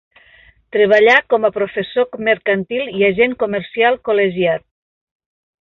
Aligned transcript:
Treballà 0.75 1.17
com 1.33 1.45
a 1.49 1.51
professor 1.57 2.09
mercantil 2.29 2.91
i 3.03 3.07
agent 3.11 3.39
comercial 3.47 4.03
col·legiat. 4.11 4.69